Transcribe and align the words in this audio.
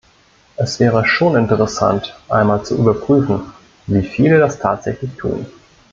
Es 0.55 0.79
wäre 0.79 1.05
schon 1.05 1.35
interessant, 1.35 2.17
einmal 2.27 2.65
zu 2.65 2.75
überprüfen, 2.75 3.53
wie 3.85 4.01
viele 4.01 4.39
das 4.39 4.57
tatsächlich 4.57 5.11
tun. 5.15 5.45